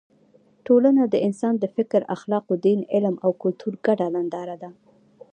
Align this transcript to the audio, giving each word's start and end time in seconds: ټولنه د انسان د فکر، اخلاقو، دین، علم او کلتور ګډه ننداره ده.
ټولنه 0.65 1.03
د 1.07 1.15
انسان 1.27 1.53
د 1.59 1.65
فکر، 1.75 2.01
اخلاقو، 2.15 2.53
دین، 2.65 2.79
علم 2.93 3.15
او 3.25 3.31
کلتور 3.43 3.73
ګډه 3.85 4.07
ننداره 4.15 4.55
ده. 4.61 4.69